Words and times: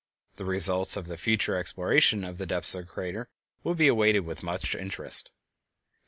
The 0.37 0.45
results 0.45 0.97
of 0.97 1.05
the 1.05 1.15
future 1.15 1.55
exploration 1.55 2.23
of 2.23 2.39
the 2.39 2.47
depths 2.47 2.73
of 2.73 2.87
the 2.87 2.91
crater 2.91 3.29
will 3.63 3.75
be 3.75 3.87
awaited 3.87 4.21
with 4.21 4.41
much 4.41 4.73
interest. 4.73 5.29